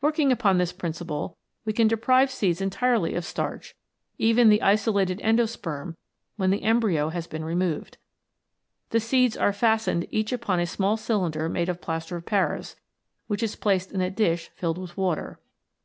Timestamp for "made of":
11.48-11.80